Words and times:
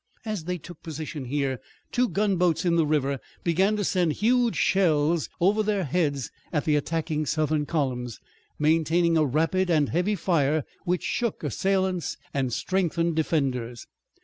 As 0.25 0.45
they 0.45 0.57
took 0.57 0.81
position 0.81 1.25
here 1.25 1.59
two 1.91 2.09
gunboats 2.09 2.65
in 2.65 2.75
the 2.75 2.87
river 2.87 3.19
began 3.43 3.75
to 3.75 3.83
send 3.83 4.13
huge 4.13 4.55
shells 4.55 5.29
over 5.39 5.61
their 5.61 5.83
heads 5.83 6.31
at 6.51 6.65
the 6.65 6.75
attacking 6.75 7.27
Southern 7.27 7.67
columns, 7.67 8.19
maintaining 8.57 9.15
a 9.15 9.23
rapid 9.23 9.69
and 9.69 9.89
heavy 9.89 10.15
fire 10.15 10.63
which 10.85 11.03
shook 11.03 11.43
assailants 11.43 12.17
and 12.33 12.51
strengthened 12.51 13.15
defenders. 13.15 13.85